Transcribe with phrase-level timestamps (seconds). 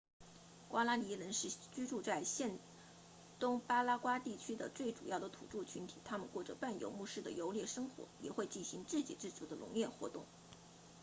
[0.67, 2.57] 瓜拉尼人 guaraní 是居住在现
[3.37, 10.25] 东巴拉圭地区的最重要的土著群体他们过着半游牧式的游猎生活也会进行自给自足的农业活动